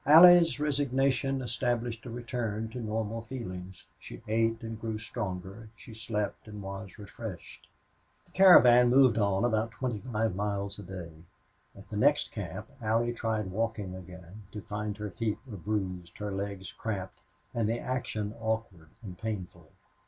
Allie's 0.03 0.59
resignation 0.59 1.43
established 1.43 2.07
a 2.07 2.09
return 2.09 2.69
to 2.69 2.79
normal 2.81 3.21
feelings. 3.25 3.85
She 3.99 4.23
ate 4.27 4.63
and 4.63 4.81
grew 4.81 4.97
stronger; 4.97 5.69
she 5.77 5.93
slept 5.93 6.47
and 6.47 6.59
was 6.59 6.97
refreshed. 6.97 7.67
The 8.25 8.31
caravan 8.31 8.89
moved 8.89 9.19
on 9.19 9.45
about 9.45 9.69
twenty 9.69 9.99
five 10.11 10.33
miles 10.35 10.79
a 10.79 10.83
day. 10.83 11.11
At 11.77 11.87
the 11.91 11.97
next 11.97 12.31
camp 12.31 12.67
Allie 12.81 13.13
tried 13.13 13.51
walking 13.51 13.93
again, 13.95 14.41
to 14.53 14.61
find 14.63 14.97
her 14.97 15.11
feet 15.11 15.37
were 15.45 15.57
bruised, 15.57 16.17
her 16.17 16.31
legs 16.31 16.71
cramped, 16.71 17.21
and 17.53 17.69
action 17.69 18.33
awkward 18.39 18.89
and 19.03 19.15
painful. 19.19 19.69